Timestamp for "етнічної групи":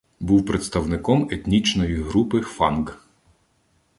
1.31-2.41